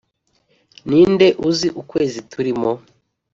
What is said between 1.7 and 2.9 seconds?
ukwezi turimo